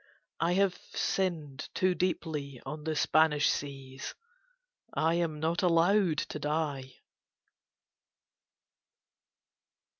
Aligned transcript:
I 0.39 0.53
have 0.53 0.75
sinned 0.95 1.69
too 1.75 1.93
deeply 1.93 2.59
on 2.65 2.85
the 2.85 2.95
Spanish 2.95 3.47
seas: 3.51 4.15
I 4.95 5.13
am 5.13 5.39
not 5.39 5.61
allowed 5.61 6.17
to 6.17 6.39
die." 6.39 6.95